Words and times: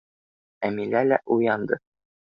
Әмилә 0.69 1.03
лә 1.11 1.19
уянды. 1.37 1.83